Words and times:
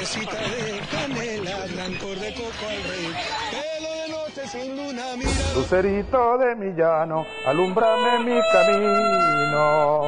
florecita 0.00 0.36
de 0.36 0.80
canela, 0.90 1.66
blancor 1.72 2.18
de 2.18 2.34
coco 2.34 2.66
al 2.68 2.82
rey. 2.84 3.14
Pelo 3.50 3.94
de 3.94 4.08
noche 4.08 4.48
sin 4.48 4.76
luna, 4.76 5.04
mira. 5.16 5.30
Lucerito 5.54 6.38
de 6.38 6.56
mi 6.56 6.72
llano, 6.74 7.26
alumbrame 7.46 8.24
mi 8.24 8.40
camino. 8.52 10.02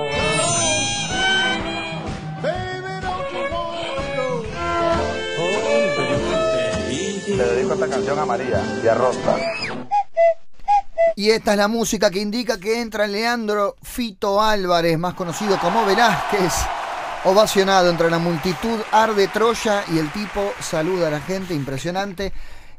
Le 7.26 7.44
dedico 7.44 7.74
esta 7.74 7.88
canción 7.88 8.18
a 8.18 8.26
María 8.26 8.62
y 8.82 8.88
a 8.88 8.94
Rosa. 8.94 9.36
Y 11.16 11.30
esta 11.30 11.52
es 11.52 11.58
la 11.58 11.68
música 11.68 12.10
que 12.10 12.20
indica 12.20 12.58
que 12.58 12.80
entra 12.80 13.06
Leandro 13.06 13.76
Fito 13.82 14.40
Álvarez, 14.40 14.98
más 14.98 15.14
conocido 15.14 15.58
como 15.58 15.84
Velázquez, 15.84 16.52
ovacionado 17.24 17.90
entre 17.90 18.10
la 18.10 18.18
multitud, 18.18 18.80
arde 18.90 19.28
Troya 19.28 19.84
y 19.92 19.98
el 19.98 20.10
tipo 20.12 20.52
saluda 20.60 21.08
a 21.08 21.10
la 21.10 21.20
gente, 21.20 21.54
impresionante. 21.54 22.32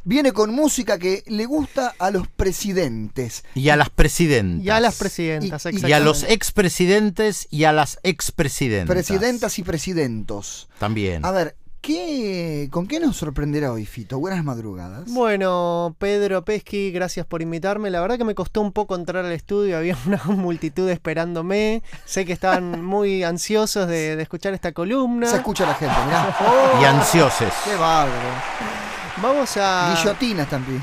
Viene 0.06 0.34
con 0.34 0.54
música 0.54 1.00
que 1.00 1.24
le 1.28 1.46
gusta 1.46 1.96
a 1.98 2.12
los 2.12 2.28
presidentes. 2.28 3.46
Y 3.56 3.70
a 3.70 3.78
las 3.78 3.90
presidentas. 3.90 4.66
Y 4.66 4.70
a 4.70 4.80
las 4.82 4.96
presidentas, 4.96 5.66
Y- 5.72 5.88
y 5.88 5.94
a 5.94 6.00
los 6.02 6.24
expresidentes 6.24 7.48
y 7.50 7.64
a 7.64 7.72
las 7.72 8.00
expresidentas. 8.04 8.94
Presidentas 8.94 9.60
y 9.60 9.64
presidentos. 9.64 10.68
También. 10.78 11.24
A 11.24 11.32
ver, 11.32 11.56
¿qué, 11.84 12.70
¿con 12.72 12.88
qué 12.88 13.00
nos 13.00 13.18
sorprenderá 13.18 13.72
hoy, 13.72 13.86
Fito? 13.86 14.18
Buenas 14.18 14.44
madrugadas. 14.44 15.04
Bueno, 15.12 15.96
Pedro 16.00 16.44
Pesqui, 16.44 16.92
gracias 16.92 17.26
por 17.26 17.42
invitarme. 17.42 17.92
La 17.92 18.02
verdad 18.02 18.18
que 18.18 18.24
me 18.24 18.34
costó 18.34 18.62
un 18.62 18.72
poco 18.72 18.96
entrar 18.96 19.26
al 19.26 19.32
estudio, 19.34 19.78
había 19.78 19.96
una 20.08 20.24
multitud 20.26 20.90
esperándome. 20.90 21.84
Sé 22.06 22.26
que 22.26 22.34
estaban 22.34 22.84
muy 22.86 23.24
ansiosos 23.24 23.88
de, 23.88 24.16
de 24.16 24.24
escuchar 24.24 24.54
esta 24.54 24.72
columna. 24.72 25.28
Se 25.28 25.36
escucha 25.36 25.68
la 25.68 25.76
gente, 25.76 25.96
mirá. 26.06 26.36
Y 26.82 26.86
ansiosos. 26.86 27.54
¡Qué 27.66 27.76
bárbaro! 27.76 28.30
Vamos 29.22 29.56
a, 29.58 29.94
Guillotinas 29.96 30.50
también. 30.50 30.82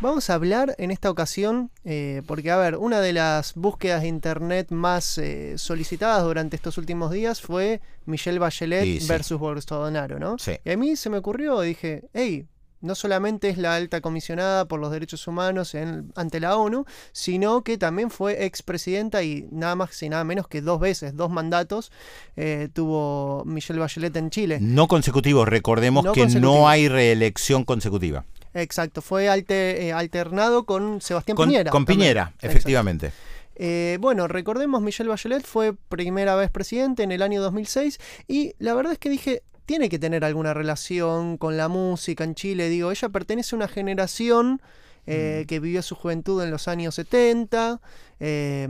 Vamos 0.00 0.28
a 0.30 0.34
hablar 0.34 0.74
en 0.78 0.90
esta 0.90 1.10
ocasión, 1.10 1.70
eh, 1.84 2.22
porque 2.26 2.50
a 2.50 2.56
ver, 2.56 2.76
una 2.76 3.00
de 3.00 3.12
las 3.12 3.54
búsquedas 3.54 4.02
de 4.02 4.08
internet 4.08 4.68
más 4.70 5.18
eh, 5.18 5.54
solicitadas 5.56 6.22
durante 6.24 6.56
estos 6.56 6.76
últimos 6.78 7.10
días 7.10 7.40
fue 7.40 7.80
Michelle 8.06 8.38
Bachelet 8.38 8.84
Sí, 8.84 9.00
sí. 9.00 9.08
versus 9.08 9.38
Bolsonaro, 9.38 10.18
¿no? 10.18 10.36
Sí. 10.38 10.52
Y 10.64 10.70
a 10.70 10.76
mí 10.76 10.96
se 10.96 11.10
me 11.10 11.18
ocurrió, 11.18 11.60
dije, 11.60 12.04
hey, 12.12 12.46
no 12.82 12.94
solamente 12.94 13.48
es 13.48 13.56
la 13.56 13.76
alta 13.76 14.02
comisionada 14.02 14.66
por 14.66 14.78
los 14.78 14.90
derechos 14.90 15.26
humanos 15.26 15.74
en- 15.74 16.12
ante 16.16 16.38
la 16.38 16.58
ONU, 16.58 16.84
sino 17.12 17.62
que 17.64 17.78
también 17.78 18.10
fue 18.10 18.44
expresidenta 18.44 19.22
y 19.22 19.48
nada 19.50 19.74
más 19.74 20.02
y 20.02 20.10
nada 20.10 20.22
menos 20.24 20.48
que 20.48 20.60
dos 20.60 20.80
veces, 20.80 21.16
dos 21.16 21.30
mandatos 21.30 21.90
eh, 22.36 22.68
tuvo 22.74 23.42
Michelle 23.46 23.80
Bachelet 23.80 24.14
en 24.16 24.28
Chile. 24.28 24.58
No 24.60 24.86
consecutivos, 24.86 25.48
recordemos 25.48 26.04
No 26.04 26.12
que 26.12 26.26
no 26.26 26.68
hay 26.68 26.88
reelección 26.88 27.64
consecutiva. 27.64 28.26
Exacto, 28.54 29.02
fue 29.02 29.28
alte- 29.28 29.86
eh, 29.88 29.92
alternado 29.92 30.64
con 30.64 31.00
Sebastián 31.00 31.36
Con, 31.36 31.48
Piñera. 31.48 31.70
con 31.70 31.84
también. 31.84 31.98
Piñera, 32.00 32.34
efectivamente. 32.40 33.12
Eh, 33.56 33.98
bueno, 34.00 34.26
recordemos, 34.28 34.82
Michelle 34.82 35.08
Bachelet 35.10 35.44
fue 35.44 35.74
primera 35.88 36.34
vez 36.36 36.50
presidente 36.50 37.02
en 37.02 37.12
el 37.12 37.22
año 37.22 37.40
2006 37.42 37.98
y 38.26 38.54
la 38.58 38.74
verdad 38.74 38.92
es 38.94 38.98
que 38.98 39.10
dije, 39.10 39.42
tiene 39.66 39.88
que 39.88 39.98
tener 39.98 40.24
alguna 40.24 40.54
relación 40.54 41.36
con 41.38 41.56
la 41.56 41.68
música 41.68 42.24
en 42.24 42.34
Chile. 42.34 42.68
Digo, 42.68 42.90
ella 42.90 43.08
pertenece 43.10 43.54
a 43.54 43.58
una 43.58 43.68
generación 43.68 44.60
eh, 45.06 45.44
que 45.48 45.60
vivió 45.60 45.82
su 45.82 45.94
juventud 45.94 46.42
en 46.42 46.50
los 46.50 46.66
años 46.66 46.94
70, 46.94 47.80
eh, 48.20 48.68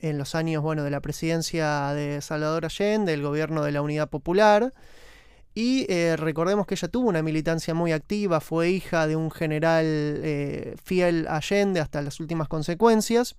en 0.00 0.18
los 0.18 0.34
años, 0.34 0.62
bueno, 0.62 0.82
de 0.84 0.90
la 0.90 1.00
presidencia 1.00 1.92
de 1.94 2.20
Salvador 2.20 2.64
Allende, 2.64 3.12
del 3.12 3.22
gobierno 3.22 3.62
de 3.62 3.72
la 3.72 3.82
Unidad 3.82 4.08
Popular. 4.08 4.72
Y 5.58 5.86
eh, 5.88 6.16
recordemos 6.18 6.66
que 6.66 6.74
ella 6.74 6.88
tuvo 6.88 7.08
una 7.08 7.22
militancia 7.22 7.72
muy 7.72 7.90
activa, 7.90 8.40
fue 8.42 8.68
hija 8.68 9.06
de 9.06 9.16
un 9.16 9.30
general 9.30 9.86
eh, 9.86 10.76
fiel 10.84 11.26
a 11.28 11.36
Allende 11.36 11.80
hasta 11.80 12.02
las 12.02 12.20
últimas 12.20 12.46
consecuencias, 12.46 13.36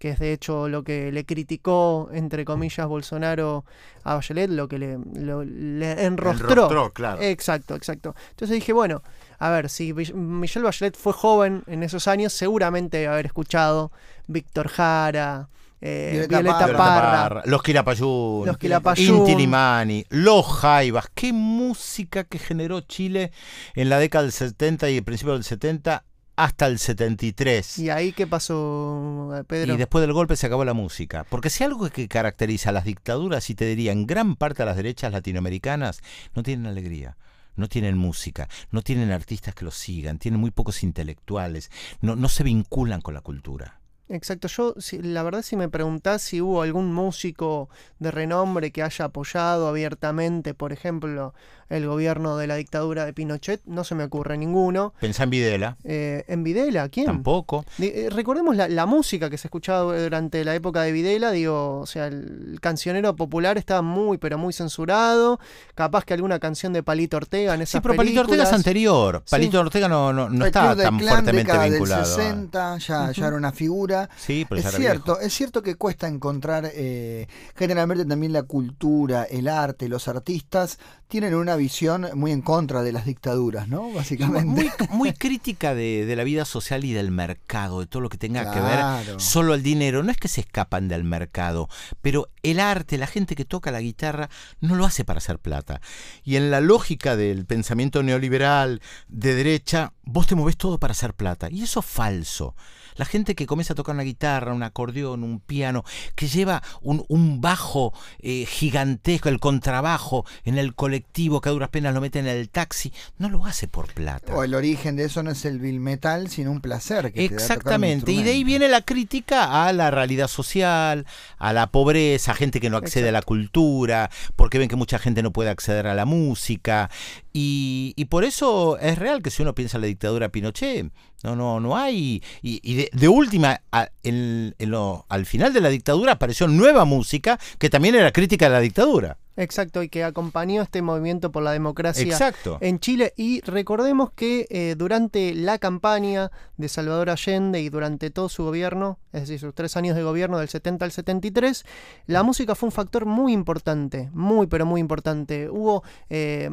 que 0.00 0.08
es 0.10 0.18
de 0.18 0.32
hecho 0.32 0.68
lo 0.68 0.82
que 0.82 1.12
le 1.12 1.24
criticó, 1.24 2.08
entre 2.12 2.44
comillas, 2.44 2.88
Bolsonaro 2.88 3.64
a 4.02 4.14
Bachelet, 4.14 4.50
lo 4.50 4.66
que 4.66 4.80
le, 4.80 4.98
lo- 5.14 5.44
le 5.44 5.92
enrostró. 6.06 6.48
Enrostró, 6.50 6.92
claro. 6.92 7.22
Exacto, 7.22 7.76
exacto. 7.76 8.16
Entonces 8.30 8.56
dije, 8.56 8.72
bueno, 8.72 9.04
a 9.38 9.50
ver, 9.50 9.68
si 9.68 9.92
Michelle 9.94 10.64
Bachelet 10.64 10.96
fue 10.96 11.12
joven 11.12 11.62
en 11.68 11.84
esos 11.84 12.08
años, 12.08 12.32
seguramente 12.32 12.96
debe 12.96 13.12
haber 13.12 13.26
escuchado 13.26 13.92
Víctor 14.26 14.66
Jara, 14.66 15.48
eh, 15.80 16.26
Violeta 16.28 16.66
Violeta, 16.66 16.76
Parra. 16.76 17.10
Parra. 17.10 17.42
Los 17.46 17.62
Quilapayún. 17.62 18.46
Los 18.46 18.58
Quilapayún. 18.58 19.16
Inti 19.16 19.34
Limani, 19.34 20.04
Los 20.10 20.46
Jaivas. 20.46 21.06
Qué 21.14 21.32
música 21.32 22.24
que 22.24 22.38
generó 22.38 22.80
Chile 22.82 23.32
en 23.74 23.88
la 23.88 23.98
década 23.98 24.22
del 24.22 24.32
70 24.32 24.90
y 24.90 24.98
el 24.98 25.04
principio 25.04 25.34
del 25.34 25.44
70 25.44 26.04
hasta 26.36 26.66
el 26.66 26.78
73. 26.78 27.78
¿Y 27.78 27.90
ahí 27.90 28.12
qué 28.12 28.26
pasó, 28.26 29.30
Pedro? 29.46 29.74
Y 29.74 29.76
después 29.76 30.00
del 30.00 30.12
golpe 30.12 30.36
se 30.36 30.46
acabó 30.46 30.64
la 30.64 30.74
música. 30.74 31.24
Porque 31.28 31.50
si 31.50 31.64
algo 31.64 31.88
que 31.90 32.08
caracteriza 32.08 32.70
a 32.70 32.72
las 32.72 32.84
dictaduras, 32.84 33.50
y 33.50 33.54
te 33.54 33.66
diría, 33.66 33.92
en 33.92 34.06
gran 34.06 34.36
parte 34.36 34.62
a 34.62 34.66
las 34.66 34.76
derechas 34.76 35.12
latinoamericanas, 35.12 36.00
no 36.34 36.42
tienen 36.42 36.66
alegría. 36.66 37.16
No 37.56 37.68
tienen 37.68 37.98
música, 37.98 38.48
no 38.70 38.80
tienen 38.80 39.10
artistas 39.10 39.54
que 39.54 39.66
los 39.66 39.74
sigan, 39.74 40.18
tienen 40.18 40.40
muy 40.40 40.50
pocos 40.50 40.82
intelectuales, 40.82 41.70
no, 42.00 42.16
no 42.16 42.28
se 42.28 42.44
vinculan 42.44 43.02
con 43.02 43.12
la 43.12 43.20
cultura. 43.20 43.79
Exacto, 44.12 44.48
yo 44.48 44.74
si- 44.78 45.00
la 45.00 45.22
verdad 45.22 45.42
si 45.42 45.56
me 45.56 45.68
preguntás 45.68 46.20
si 46.22 46.40
hubo 46.40 46.62
algún 46.62 46.92
músico 46.92 47.68
de 48.00 48.10
renombre 48.10 48.72
que 48.72 48.82
haya 48.82 49.04
apoyado 49.06 49.68
abiertamente, 49.68 50.52
por 50.52 50.72
ejemplo, 50.72 51.32
el 51.68 51.86
gobierno 51.86 52.36
de 52.36 52.48
la 52.48 52.56
dictadura 52.56 53.04
de 53.04 53.12
Pinochet, 53.12 53.60
no 53.66 53.84
se 53.84 53.94
me 53.94 54.02
ocurre 54.02 54.36
ninguno. 54.36 54.92
Pensá 55.00 55.22
en 55.22 55.30
Videla, 55.30 55.76
Eh, 55.84 56.24
¿En 56.26 56.42
Videla? 56.42 56.88
¿Quién? 56.88 57.06
tampoco. 57.06 57.64
Eh, 57.78 58.08
recordemos 58.10 58.56
la, 58.56 58.68
la 58.68 58.86
música 58.86 59.30
que 59.30 59.38
se 59.38 59.46
escuchaba 59.46 59.96
durante 59.96 60.44
la 60.44 60.56
época 60.56 60.82
de 60.82 60.90
Videla, 60.90 61.30
digo, 61.30 61.78
o 61.78 61.86
sea, 61.86 62.06
el 62.08 62.58
cancionero 62.60 63.14
popular 63.14 63.56
estaba 63.58 63.82
muy, 63.82 64.18
pero 64.18 64.36
muy 64.38 64.52
censurado, 64.52 65.38
capaz 65.76 66.04
que 66.04 66.14
alguna 66.14 66.40
canción 66.40 66.72
de 66.72 66.82
Palito 66.82 67.16
Ortega 67.16 67.54
en 67.54 67.62
esas 67.62 67.78
Sí, 67.78 67.80
pero 67.80 67.94
Palito 67.94 68.22
Ortega 68.22 68.42
es 68.42 68.52
anterior. 68.52 69.22
Sí. 69.24 69.30
Palito 69.30 69.60
Ortega 69.60 69.88
no, 69.88 70.12
no, 70.12 70.28
no 70.28 70.46
está 70.46 70.74
tan 70.74 70.98
fuertemente 70.98 71.52
vinculado. 71.52 71.70
del 71.70 71.92
a- 71.92 72.04
60, 72.04 72.78
ya, 72.78 73.12
ya 73.12 73.26
era 73.28 73.36
una 73.36 73.52
figura. 73.52 73.99
Sí, 74.16 74.46
pero 74.48 74.60
Es 74.60 74.74
cierto, 74.74 75.12
viejo. 75.14 75.20
es 75.20 75.34
cierto 75.34 75.62
que 75.62 75.74
cuesta 75.74 76.08
encontrar 76.08 76.70
eh, 76.72 77.26
generalmente 77.56 78.04
también 78.04 78.32
la 78.32 78.44
cultura, 78.44 79.24
el 79.24 79.48
arte, 79.48 79.88
los 79.88 80.08
artistas 80.08 80.78
tienen 81.10 81.34
una 81.34 81.56
visión 81.56 82.06
muy 82.14 82.30
en 82.30 82.40
contra 82.40 82.82
de 82.82 82.92
las 82.92 83.04
dictaduras, 83.04 83.66
¿no? 83.68 83.92
Básicamente. 83.92 84.46
Muy, 84.46 84.70
muy 84.90 85.12
crítica 85.12 85.74
de, 85.74 86.06
de 86.06 86.16
la 86.16 86.22
vida 86.22 86.44
social 86.44 86.84
y 86.84 86.92
del 86.92 87.10
mercado, 87.10 87.80
de 87.80 87.86
todo 87.86 88.00
lo 88.00 88.08
que 88.08 88.16
tenga 88.16 88.52
que 88.52 88.60
ver 88.60 89.20
solo 89.20 89.54
el 89.54 89.62
dinero. 89.62 90.02
No 90.04 90.12
es 90.12 90.16
que 90.16 90.28
se 90.28 90.40
escapan 90.40 90.86
del 90.88 91.02
mercado, 91.02 91.68
pero 92.00 92.28
el 92.42 92.60
arte, 92.60 92.96
la 92.96 93.08
gente 93.08 93.34
que 93.34 93.44
toca 93.44 93.72
la 93.72 93.80
guitarra, 93.80 94.30
no 94.60 94.76
lo 94.76 94.84
hace 94.84 95.04
para 95.04 95.18
hacer 95.18 95.40
plata. 95.40 95.80
Y 96.22 96.36
en 96.36 96.50
la 96.50 96.60
lógica 96.60 97.16
del 97.16 97.44
pensamiento 97.44 98.02
neoliberal 98.02 98.80
de 99.08 99.34
derecha, 99.34 99.92
vos 100.04 100.28
te 100.28 100.36
movés 100.36 100.56
todo 100.56 100.78
para 100.78 100.92
hacer 100.92 101.14
plata. 101.14 101.48
Y 101.50 101.62
eso 101.62 101.80
es 101.80 101.86
falso. 101.86 102.54
La 102.96 103.04
gente 103.04 103.34
que 103.34 103.46
comienza 103.46 103.72
a 103.72 103.76
tocar 103.76 103.89
una 103.92 104.02
guitarra, 104.02 104.52
un 104.52 104.62
acordeón, 104.62 105.24
un 105.24 105.40
piano, 105.40 105.84
que 106.14 106.28
lleva 106.28 106.62
un, 106.82 107.04
un 107.08 107.40
bajo 107.40 107.92
eh, 108.20 108.46
gigantesco, 108.46 109.28
el 109.28 109.40
contrabajo 109.40 110.24
en 110.44 110.58
el 110.58 110.74
colectivo, 110.74 111.40
que 111.40 111.48
a 111.48 111.52
duras 111.52 111.70
penas 111.70 111.94
lo 111.94 112.00
mete 112.00 112.18
en 112.18 112.26
el 112.26 112.48
taxi, 112.48 112.92
no 113.18 113.28
lo 113.28 113.44
hace 113.46 113.68
por 113.68 113.92
plata. 113.92 114.34
O 114.34 114.44
el 114.44 114.54
origen 114.54 114.96
de 114.96 115.04
eso 115.04 115.22
no 115.22 115.30
es 115.30 115.44
el 115.44 115.58
bill 115.58 115.80
metal, 115.80 116.28
sino 116.28 116.50
un 116.50 116.60
placer. 116.60 117.12
Que 117.12 117.12
te 117.12 117.22
da 117.22 117.28
tocar 117.28 117.34
un 117.34 117.42
Exactamente, 117.42 118.12
y 118.12 118.22
de 118.22 118.30
ahí 118.30 118.44
viene 118.44 118.68
la 118.68 118.82
crítica 118.82 119.66
a 119.66 119.72
la 119.72 119.90
realidad 119.90 120.28
social, 120.28 121.06
a 121.38 121.52
la 121.52 121.68
pobreza, 121.68 122.32
a 122.32 122.34
gente 122.34 122.60
que 122.60 122.70
no 122.70 122.76
accede 122.76 123.08
a 123.08 123.12
la 123.12 123.22
cultura, 123.22 124.10
porque 124.36 124.58
ven 124.58 124.68
que 124.68 124.76
mucha 124.76 124.98
gente 124.98 125.22
no 125.22 125.32
puede 125.32 125.50
acceder 125.50 125.86
a 125.86 125.94
la 125.94 126.04
música, 126.04 126.90
y, 127.32 127.94
y 127.96 128.06
por 128.06 128.24
eso 128.24 128.78
es 128.78 128.98
real 128.98 129.22
que 129.22 129.30
si 129.30 129.42
uno 129.42 129.54
piensa 129.54 129.76
en 129.76 129.82
la 129.82 129.86
dictadura 129.86 130.30
Pinochet, 130.30 130.90
no, 131.22 131.36
no, 131.36 131.60
no 131.60 131.76
hay, 131.76 132.22
y, 132.42 132.60
y 132.62 132.74
de, 132.74 132.90
de 132.92 133.08
última, 133.08 133.60
a- 133.82 133.90
en- 134.02 134.54
en 134.58 134.70
lo- 134.70 135.06
al 135.08 135.26
final 135.26 135.52
de 135.52 135.60
la 135.60 135.68
dictadura 135.68 136.12
apareció 136.12 136.48
nueva 136.48 136.84
música 136.84 137.38
que 137.58 137.70
también 137.70 137.94
era 137.94 138.12
crítica 138.12 138.46
de 138.46 138.50
la 138.52 138.60
dictadura. 138.60 139.16
Exacto, 139.36 139.82
y 139.82 139.88
que 139.88 140.04
acompañó 140.04 140.60
este 140.60 140.82
movimiento 140.82 141.32
por 141.32 141.42
la 141.42 141.52
democracia 141.52 142.02
Exacto. 142.02 142.58
en 142.60 142.78
Chile. 142.78 143.14
Y 143.16 143.40
recordemos 143.42 144.10
que 144.12 144.46
eh, 144.50 144.74
durante 144.76 145.32
la 145.32 145.56
campaña 145.58 146.30
de 146.58 146.68
Salvador 146.68 147.08
Allende 147.08 147.62
y 147.62 147.70
durante 147.70 148.10
todo 148.10 148.28
su 148.28 148.44
gobierno, 148.44 148.98
es 149.14 149.22
decir, 149.22 149.38
sus 149.40 149.54
tres 149.54 149.78
años 149.78 149.96
de 149.96 150.02
gobierno 150.02 150.38
del 150.38 150.50
70 150.50 150.84
al 150.84 150.92
73, 150.92 151.64
la 152.06 152.22
música 152.22 152.54
fue 152.54 152.66
un 152.66 152.72
factor 152.72 153.06
muy 153.06 153.32
importante, 153.32 154.10
muy 154.12 154.46
pero 154.46 154.66
muy 154.66 154.78
importante. 154.80 155.48
Hubo 155.48 155.84
eh, 156.10 156.50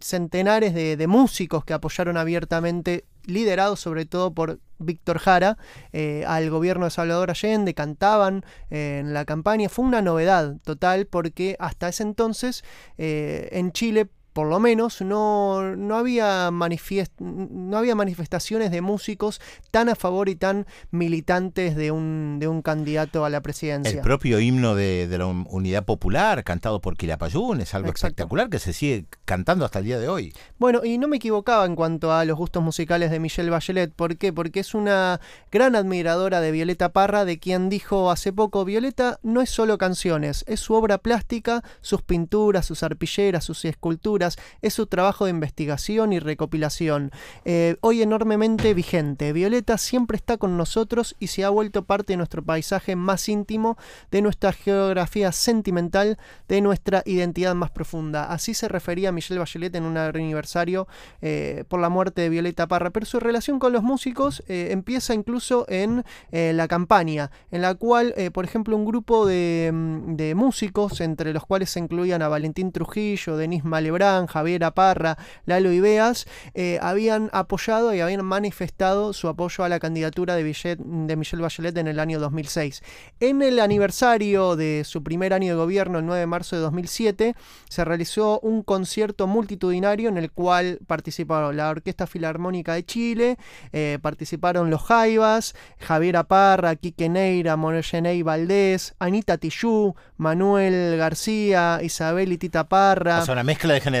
centenares 0.00 0.74
de, 0.74 0.96
de 0.96 1.06
músicos 1.08 1.64
que 1.64 1.72
apoyaron 1.74 2.16
abiertamente, 2.16 3.04
liderados 3.28 3.80
sobre 3.80 4.06
todo 4.06 4.32
por 4.32 4.58
Víctor 4.78 5.18
Jara, 5.18 5.58
eh, 5.92 6.24
al 6.26 6.50
gobierno 6.50 6.84
de 6.84 6.90
Salvador 6.90 7.30
Allende, 7.30 7.74
cantaban 7.74 8.44
eh, 8.70 8.98
en 9.00 9.12
la 9.12 9.24
campaña. 9.24 9.68
Fue 9.68 9.84
una 9.84 10.02
novedad 10.02 10.56
total 10.64 11.06
porque 11.06 11.56
hasta 11.58 11.88
ese 11.88 12.04
entonces 12.04 12.64
eh, 12.96 13.48
en 13.52 13.72
Chile 13.72 14.08
por 14.32 14.48
lo 14.48 14.60
menos 14.60 15.00
no, 15.02 15.76
no, 15.76 15.96
había 15.96 16.50
manifiest- 16.50 17.18
no 17.18 17.76
había 17.76 17.94
manifestaciones 17.94 18.70
de 18.70 18.80
músicos 18.82 19.40
tan 19.70 19.88
a 19.88 19.94
favor 19.94 20.28
y 20.28 20.36
tan 20.36 20.66
militantes 20.90 21.76
de 21.76 21.90
un, 21.90 22.38
de 22.38 22.48
un 22.48 22.62
candidato 22.62 23.24
a 23.24 23.30
la 23.30 23.40
presidencia. 23.40 23.90
El 23.92 24.00
propio 24.00 24.40
himno 24.40 24.74
de, 24.74 25.08
de 25.08 25.18
la 25.18 25.26
Unidad 25.26 25.84
Popular, 25.84 26.44
cantado 26.44 26.80
por 26.80 26.96
Quilapayún, 26.96 27.60
es 27.60 27.74
algo 27.74 27.88
Exacto. 27.88 28.08
espectacular 28.08 28.50
que 28.50 28.58
se 28.58 28.72
sigue 28.72 29.06
cantando 29.24 29.64
hasta 29.64 29.78
el 29.78 29.84
día 29.86 29.98
de 29.98 30.08
hoy. 30.08 30.32
Bueno, 30.58 30.84
y 30.84 30.98
no 30.98 31.08
me 31.08 31.16
equivocaba 31.16 31.64
en 31.64 31.76
cuanto 31.76 32.12
a 32.12 32.24
los 32.24 32.36
gustos 32.36 32.62
musicales 32.62 33.10
de 33.10 33.20
Michelle 33.20 33.50
Bachelet. 33.50 33.92
¿Por 33.92 34.16
qué? 34.16 34.32
Porque 34.32 34.60
es 34.60 34.74
una 34.74 35.20
gran 35.50 35.76
admiradora 35.76 36.40
de 36.40 36.50
Violeta 36.52 36.92
Parra, 36.92 37.24
de 37.24 37.38
quien 37.38 37.68
dijo 37.68 38.10
hace 38.10 38.32
poco, 38.32 38.64
Violeta 38.64 39.18
no 39.22 39.40
es 39.40 39.50
solo 39.50 39.78
canciones, 39.78 40.44
es 40.48 40.60
su 40.60 40.74
obra 40.74 40.98
plástica, 40.98 41.62
sus 41.80 42.02
pinturas, 42.02 42.66
sus 42.66 42.82
arpilleras, 42.82 43.44
sus 43.44 43.64
esculturas, 43.64 44.17
es 44.62 44.74
su 44.74 44.86
trabajo 44.86 45.24
de 45.24 45.30
investigación 45.30 46.12
y 46.12 46.18
recopilación. 46.18 47.10
Eh, 47.44 47.76
hoy 47.80 48.02
enormemente 48.02 48.74
vigente. 48.74 49.32
Violeta 49.32 49.78
siempre 49.78 50.16
está 50.16 50.36
con 50.36 50.56
nosotros 50.56 51.16
y 51.18 51.28
se 51.28 51.44
ha 51.44 51.50
vuelto 51.50 51.84
parte 51.84 52.12
de 52.12 52.16
nuestro 52.16 52.42
paisaje 52.42 52.96
más 52.96 53.28
íntimo, 53.28 53.76
de 54.10 54.22
nuestra 54.22 54.52
geografía 54.52 55.32
sentimental, 55.32 56.18
de 56.48 56.60
nuestra 56.60 57.02
identidad 57.06 57.54
más 57.54 57.70
profunda. 57.70 58.24
Así 58.24 58.54
se 58.54 58.68
refería 58.68 59.12
Michelle 59.12 59.38
Bachelet 59.38 59.74
en 59.74 59.84
un 59.84 59.96
aniversario 59.96 60.88
eh, 61.20 61.64
por 61.68 61.80
la 61.80 61.88
muerte 61.88 62.22
de 62.22 62.28
Violeta 62.28 62.66
Parra. 62.66 62.90
Pero 62.90 63.06
su 63.06 63.20
relación 63.20 63.58
con 63.58 63.72
los 63.72 63.82
músicos 63.82 64.42
eh, 64.48 64.68
empieza 64.70 65.14
incluso 65.14 65.66
en 65.68 66.04
la 66.30 66.68
campaña, 66.68 67.30
en 67.50 67.62
la 67.62 67.74
cual, 67.74 68.14
por 68.32 68.44
ejemplo, 68.44 68.76
un 68.76 68.84
grupo 68.84 69.26
de, 69.26 69.70
mm, 69.72 70.16
de 70.16 70.34
músicos, 70.34 71.00
entre 71.00 71.32
los 71.32 71.44
cuales 71.46 71.70
se 71.70 71.80
incluían 71.80 72.22
a 72.22 72.28
Valentín 72.28 72.72
Trujillo, 72.72 73.36
Denis 73.36 73.64
Malebrán, 74.08 74.26
Javier 74.26 74.72
Parra, 74.72 75.16
Lalo 75.46 75.72
Ibeas, 75.72 76.26
eh, 76.54 76.78
habían 76.82 77.30
apoyado 77.32 77.94
y 77.94 78.00
habían 78.00 78.24
manifestado 78.24 79.12
su 79.12 79.28
apoyo 79.28 79.64
a 79.64 79.68
la 79.68 79.78
candidatura 79.78 80.34
de, 80.34 80.44
Michelle 80.44 81.42
Bachelet 81.42 81.76
en 81.76 81.88
el 81.88 82.00
año 82.00 82.18
2006. 82.18 82.82
En 83.20 83.42
el 83.42 83.60
aniversario 83.60 84.56
de 84.56 84.82
su 84.84 85.02
primer 85.02 85.32
año 85.32 85.52
de 85.52 85.58
gobierno, 85.58 85.98
el 85.98 86.06
9 86.06 86.20
de 86.20 86.26
marzo 86.26 86.56
de 86.56 86.62
2007, 86.62 87.34
se 87.68 87.84
realizó 87.84 88.40
un 88.40 88.62
concierto 88.62 89.26
multitudinario 89.26 90.08
en 90.08 90.18
el 90.18 90.30
cual 90.30 90.78
participaron 90.86 91.56
la 91.56 91.70
Orquesta 91.70 92.06
Filarmónica 92.06 92.74
de 92.74 92.84
Chile, 92.84 93.36
eh, 93.72 93.98
participaron 94.00 94.70
los 94.70 94.82
Jaivas, 94.82 95.54
Javier 95.78 96.16
Aparra, 96.16 96.76
Quique 96.76 97.08
Neira, 97.08 97.56
Monogenei 97.56 98.22
Valdés, 98.22 98.94
Anita 98.98 99.38
Tijoux, 99.38 99.94
Manuel 100.16 100.96
García, 100.96 101.80
Isabel 101.82 102.32
y 102.32 102.38
Tita 102.38 102.68
Parra 102.68 103.20
O 103.20 103.24
sea, 103.24 103.34
una 103.34 103.44
mezcla 103.44 103.74
de 103.74 103.80
generaciones. 103.80 103.97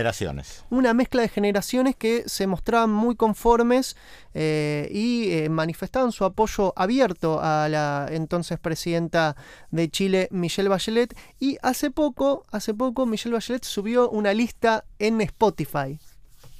Una 0.70 0.94
mezcla 0.94 1.22
de 1.22 1.28
generaciones 1.28 1.96
que 1.96 2.24
se 2.26 2.46
mostraban 2.46 2.90
muy 2.90 3.16
conformes 3.16 3.96
eh, 4.34 4.88
y 4.92 5.30
eh, 5.30 5.48
manifestaban 5.48 6.12
su 6.12 6.24
apoyo 6.24 6.72
abierto 6.76 7.40
a 7.42 7.68
la 7.68 8.06
entonces 8.10 8.58
presidenta 8.58 9.36
de 9.70 9.88
Chile, 9.90 10.28
Michelle 10.30 10.68
Bachelet. 10.68 11.16
Y 11.40 11.58
hace 11.62 11.90
poco, 11.90 12.44
hace 12.50 12.74
poco, 12.74 13.06
Michelle 13.06 13.34
Bachelet 13.34 13.64
subió 13.64 14.10
una 14.10 14.32
lista 14.34 14.84
en 14.98 15.20
Spotify. 15.20 15.98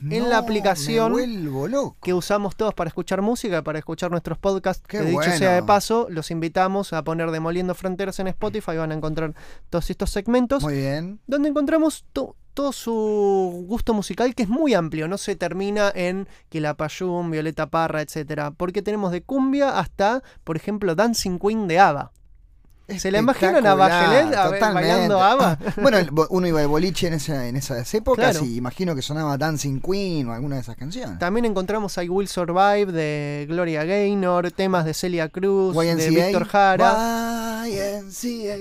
en 0.00 0.30
la 0.30 0.38
aplicación 0.38 1.12
que 2.02 2.14
usamos 2.14 2.54
todos 2.54 2.72
para 2.74 2.88
escuchar 2.88 3.20
música, 3.20 3.62
para 3.62 3.78
escuchar 3.80 4.10
nuestros 4.10 4.38
podcasts. 4.38 4.84
Qué 4.86 4.98
que 4.98 5.04
dicho 5.04 5.16
bueno. 5.16 5.36
sea 5.36 5.54
de 5.54 5.62
paso, 5.62 6.06
los 6.08 6.30
invitamos 6.30 6.92
a 6.92 7.02
poner 7.02 7.30
Demoliendo 7.30 7.74
Fronteras 7.74 8.18
en 8.20 8.28
Spotify. 8.28 8.76
Van 8.76 8.92
a 8.92 8.94
encontrar 8.94 9.34
todos 9.70 9.90
estos 9.90 10.10
segmentos 10.10 10.62
Muy 10.62 10.74
bien. 10.76 11.20
donde 11.26 11.48
encontramos 11.48 12.04
todo 12.58 12.72
su 12.72 13.64
gusto 13.68 13.94
musical 13.94 14.34
que 14.34 14.42
es 14.42 14.48
muy 14.48 14.74
amplio, 14.74 15.06
no 15.06 15.16
se 15.16 15.36
termina 15.36 15.92
en 15.94 16.26
Quilapayún, 16.48 17.30
Violeta 17.30 17.70
Parra, 17.70 18.02
etcétera, 18.02 18.50
porque 18.50 18.82
tenemos 18.82 19.12
de 19.12 19.22
cumbia 19.22 19.78
hasta, 19.78 20.24
por 20.42 20.56
ejemplo, 20.56 20.96
Dancing 20.96 21.38
Queen 21.38 21.68
de 21.68 21.78
ABBA. 21.78 22.10
¿Se 22.96 23.12
la 23.12 23.18
imaginan 23.20 23.64
a 23.64 23.74
Bachelet 23.74 24.34
a 24.34 24.48
ver, 24.48 24.60
bailando 24.60 25.22
ABBA? 25.22 25.58
Bueno, 25.82 25.98
uno 26.30 26.46
iba 26.48 26.60
al 26.60 26.66
boliche 26.66 27.06
en, 27.06 27.14
esa, 27.14 27.46
en 27.46 27.54
esas 27.54 27.94
épocas 27.94 28.38
Claro. 28.38 28.44
y 28.44 28.56
imagino 28.56 28.96
que 28.96 29.02
sonaba 29.02 29.38
Dancing 29.38 29.80
Queen 29.80 30.28
o 30.28 30.32
alguna 30.32 30.56
de 30.56 30.62
esas 30.62 30.74
canciones. 30.74 31.16
También 31.20 31.44
encontramos 31.44 31.96
I 31.96 32.08
Will 32.08 32.26
Survive 32.26 32.86
de 32.86 33.46
Gloria 33.48 33.84
Gaynor, 33.84 34.50
temas 34.50 34.84
de 34.84 34.94
Celia 34.94 35.28
Cruz, 35.28 35.76
de. 35.76 36.10
Víctor 36.10 36.46
Jara. 36.46 37.37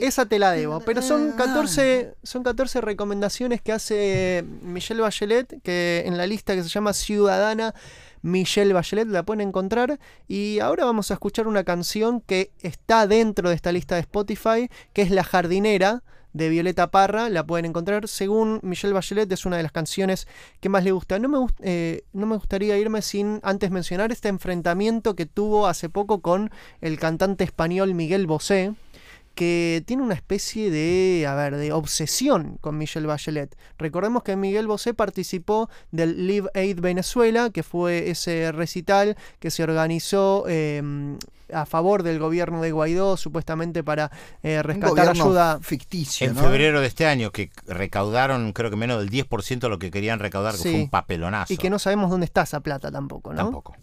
Esa 0.02 0.26
te 0.26 0.40
la 0.40 0.52
debo, 0.52 0.80
pero 0.82 1.02
son 1.02 1.32
14, 1.38 2.16
son 2.24 2.44
14 2.44 2.82
recomendaciones 2.82 3.62
que 3.62 3.72
hace 3.72 4.44
Michelle 4.62 5.02
Bachelet, 5.02 5.62
que 5.64 6.04
en 6.06 6.18
la 6.18 6.28
lista 6.28 6.56
que 6.56 6.64
se 6.64 6.70
llama 6.70 6.94
Ciudadana 6.94 7.74
Michelle 8.22 8.74
Bachelet 8.74 9.08
la 9.08 9.24
pueden 9.24 9.48
encontrar. 9.48 10.00
Y 10.28 10.60
ahora 10.60 10.86
vamos 10.86 11.12
a 11.12 11.16
escuchar 11.16 11.48
una 11.48 11.64
canción 11.64 12.22
que 12.22 12.52
está 12.62 13.08
dentro 13.08 13.50
de 13.50 13.56
esta 13.56 13.72
lista 13.72 13.96
de 13.96 14.02
Spotify, 14.02 14.70
que 14.94 15.02
es 15.04 15.12
La 15.12 15.24
Jardinera 15.24 16.04
de 16.34 16.50
Violeta 16.50 16.92
Parra, 16.92 17.30
la 17.30 17.48
pueden 17.48 17.66
encontrar. 17.66 18.08
Según 18.08 18.60
Michelle 18.62 18.94
Bachelet, 18.94 19.32
es 19.32 19.46
una 19.46 19.58
de 19.58 19.64
las 19.64 19.72
canciones 19.72 20.28
que 20.60 20.70
más 20.70 20.84
le 20.84 20.92
gusta. 20.92 21.18
No 21.18 21.30
me, 21.30 21.38
gust- 21.40 21.56
eh, 21.62 22.04
no 22.14 22.28
me 22.28 22.36
gustaría 22.36 22.78
irme 22.78 23.02
sin 23.02 23.40
antes 23.42 23.72
mencionar 23.72 24.12
este 24.12 24.28
enfrentamiento 24.28 25.16
que 25.16 25.26
tuvo 25.26 25.66
hace 25.68 25.90
poco 25.90 26.22
con 26.22 26.52
el 26.82 27.00
cantante 27.00 27.44
español 27.44 27.96
Miguel 27.96 28.28
Bosé 28.28 28.74
que 29.38 29.84
tiene 29.86 30.02
una 30.02 30.16
especie 30.16 30.72
de, 30.72 31.28
a 31.28 31.36
ver, 31.36 31.58
de 31.58 31.72
obsesión 31.72 32.58
con 32.60 32.76
Michelle 32.76 33.06
Bachelet. 33.06 33.56
Recordemos 33.78 34.24
que 34.24 34.36
Miguel 34.36 34.66
Bosé 34.66 34.96
participó 34.96 35.70
del 35.92 36.26
Live 36.26 36.50
Aid 36.56 36.80
Venezuela, 36.80 37.52
que 37.52 37.62
fue 37.62 38.10
ese 38.10 38.52
recital 38.52 39.16
que 39.40 39.52
se 39.52 39.62
organizó 39.62 40.46
eh, 40.48 40.82
a 41.54 41.66
favor 41.66 42.04
del 42.04 42.20
gobierno 42.20 42.62
de 42.62 42.72
Guaidó, 42.72 43.18
supuestamente 43.18 43.84
para 43.84 44.12
eh, 44.44 44.58
Un 44.58 44.64
rescatar 44.64 45.10
ayuda. 45.10 45.60
ficticio, 45.62 46.28
En 46.28 46.36
¿no? 46.36 46.42
febrero 46.42 46.82
de 46.82 46.88
este 46.88 47.06
año, 47.06 47.32
que 47.32 47.50
recaudaron 47.66 48.52
creo 48.54 48.70
que 48.70 48.76
menos 48.76 49.00
del 49.00 49.10
10% 49.10 49.60
de 49.60 49.70
lo 49.70 49.80
que 49.80 49.92
querían 49.92 50.20
recaudar, 50.20 50.54
que 50.56 50.62
fue 50.62 50.74
un 50.76 50.90
papelonazo. 50.90 51.54
Y 51.54 51.58
que 51.58 51.70
no 51.70 51.80
sabemos 51.80 52.10
dónde 52.10 52.26
está 52.26 52.42
esa 52.44 52.60
plata 52.60 52.92
tampoco, 52.92 53.32
¿no? 53.34 53.38
Tampoco. 53.44 53.76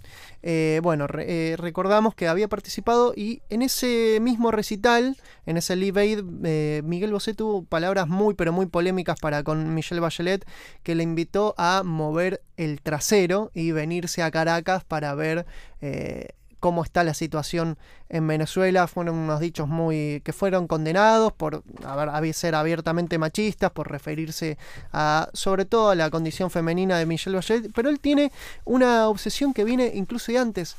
Eh, 0.42 0.80
bueno, 0.82 1.06
re- 1.06 1.24
eh, 1.52 1.56
recordamos 1.56 2.14
que 2.14 2.28
había 2.28 2.48
participado 2.48 3.14
y 3.16 3.40
en 3.48 3.62
ese 3.62 4.18
mismo 4.20 4.50
recital, 4.50 5.16
en 5.46 5.56
ese 5.56 5.74
Live 5.74 6.00
Aid, 6.00 6.20
eh, 6.44 6.82
Miguel 6.84 7.12
Bosé 7.12 7.32
tuvo 7.32 7.64
palabras 7.64 8.08
muy 8.08 8.34
pero 8.34 8.52
muy 8.52 8.66
polémicas 8.66 9.18
para 9.18 9.42
con 9.42 9.74
Michelle 9.74 10.00
Bachelet, 10.02 10.44
que 10.82 10.94
le 10.94 11.02
invitó 11.02 11.54
a 11.56 11.82
mover 11.84 12.42
el 12.58 12.82
trasero 12.82 13.50
y 13.54 13.70
venirse 13.72 14.22
a 14.22 14.30
Caracas 14.30 14.84
para 14.84 15.14
ver 15.14 15.46
eh, 15.80 16.28
cómo 16.64 16.82
está 16.82 17.04
la 17.04 17.12
situación 17.12 17.76
en 18.08 18.26
Venezuela. 18.26 18.86
Fueron 18.86 19.16
unos 19.16 19.38
dichos 19.38 19.68
muy 19.68 20.22
que 20.24 20.32
fueron 20.32 20.66
condenados 20.66 21.30
por 21.34 21.62
a 21.84 22.32
ser 22.32 22.54
abiertamente 22.54 23.18
machistas, 23.18 23.70
por 23.70 23.90
referirse 23.90 24.56
a 24.90 25.28
sobre 25.34 25.66
todo 25.66 25.90
a 25.90 25.94
la 25.94 26.08
condición 26.08 26.48
femenina 26.50 26.96
de 26.96 27.04
Michelle 27.04 27.36
Bachelet, 27.36 27.70
pero 27.74 27.90
él 27.90 28.00
tiene 28.00 28.32
una 28.64 29.08
obsesión 29.10 29.52
que 29.52 29.62
viene 29.64 29.92
incluso 29.94 30.32
de 30.32 30.38
antes 30.38 30.74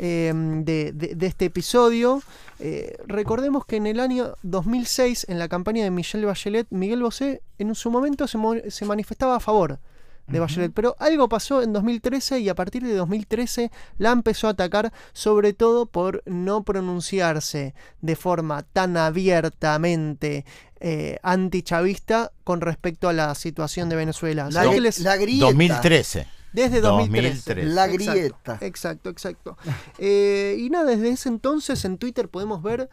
eh, 0.00 0.32
de, 0.34 0.90
de- 0.92 1.14
de 1.14 1.26
este 1.28 1.44
episodio. 1.44 2.20
Eh, 2.58 2.96
recordemos 3.06 3.64
que 3.64 3.76
en 3.76 3.86
el 3.86 4.00
año 4.00 4.34
2006, 4.42 5.26
en 5.28 5.38
la 5.38 5.46
campaña 5.48 5.84
de 5.84 5.92
Michelle 5.92 6.26
Bachelet, 6.26 6.66
Miguel 6.70 7.00
Bosé 7.04 7.42
en 7.58 7.72
su 7.76 7.92
momento 7.92 8.26
se, 8.26 8.38
se 8.72 8.84
manifestaba 8.86 9.36
a 9.36 9.40
favor 9.40 9.78
de 10.28 10.40
Bachelet, 10.40 10.72
pero 10.72 10.94
algo 10.98 11.28
pasó 11.28 11.62
en 11.62 11.72
2013 11.72 12.40
y 12.40 12.48
a 12.48 12.54
partir 12.54 12.82
de 12.84 12.94
2013 12.94 13.70
la 13.96 14.12
empezó 14.12 14.46
a 14.46 14.50
atacar 14.50 14.92
sobre 15.12 15.52
todo 15.54 15.86
por 15.86 16.22
no 16.26 16.62
pronunciarse 16.64 17.74
de 18.02 18.16
forma 18.16 18.62
tan 18.62 18.96
abiertamente 18.96 20.44
eh, 20.80 21.18
antichavista 21.22 22.30
con 22.44 22.60
respecto 22.60 23.08
a 23.08 23.12
la 23.12 23.34
situación 23.34 23.88
de 23.88 23.96
Venezuela. 23.96 24.48
La, 24.50 24.60
Así 24.62 24.70
que 24.70 24.76
gri- 24.76 24.80
les- 24.82 24.98
la 25.00 25.16
grieta. 25.16 25.46
2013. 25.46 26.26
desde 26.52 26.80
2013. 26.80 27.54
2013. 27.54 27.74
La 27.74 27.84
Exacto, 27.86 28.12
grieta. 28.12 28.58
Exacto, 28.60 29.10
exacto. 29.10 29.58
Eh, 29.98 30.56
y 30.58 30.70
nada, 30.70 30.86
desde 30.90 31.10
ese 31.10 31.28
entonces 31.28 31.84
en 31.84 31.98
Twitter 31.98 32.28
podemos 32.28 32.62
ver 32.62 32.88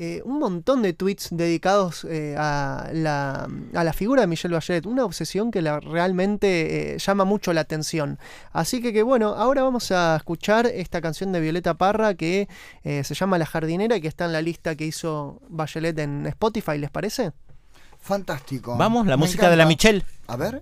eh, 0.00 0.22
un 0.24 0.38
montón 0.38 0.80
de 0.82 0.92
tweets 0.92 1.30
dedicados 1.32 2.04
eh, 2.04 2.36
a, 2.38 2.88
la, 2.92 3.48
a 3.74 3.84
la 3.84 3.92
figura 3.92 4.20
de 4.20 4.28
Michelle 4.28 4.54
Bachelet. 4.54 4.86
Una 4.86 5.04
obsesión 5.04 5.50
que 5.50 5.60
la, 5.60 5.80
realmente 5.80 6.94
eh, 6.94 6.98
llama 6.98 7.24
mucho 7.24 7.52
la 7.52 7.62
atención. 7.62 8.20
Así 8.52 8.80
que, 8.80 8.92
que 8.92 9.02
bueno, 9.02 9.30
ahora 9.30 9.64
vamos 9.64 9.90
a 9.90 10.14
escuchar 10.14 10.66
esta 10.66 11.00
canción 11.00 11.32
de 11.32 11.40
Violeta 11.40 11.74
Parra 11.74 12.14
que 12.14 12.48
eh, 12.84 13.02
se 13.02 13.14
llama 13.14 13.38
La 13.38 13.46
Jardinera 13.46 13.96
y 13.96 14.00
que 14.00 14.06
está 14.06 14.26
en 14.26 14.32
la 14.32 14.40
lista 14.40 14.76
que 14.76 14.86
hizo 14.86 15.42
Bachelet 15.48 15.98
en 15.98 16.26
Spotify, 16.26 16.78
¿les 16.78 16.90
parece? 16.90 17.32
Fantástico. 18.00 18.76
Vamos, 18.76 19.04
la 19.06 19.16
Me 19.16 19.24
música 19.24 19.50
de 19.50 19.56
la. 19.56 19.66
Michelle. 19.66 20.04
A 20.28 20.36
ver. 20.36 20.54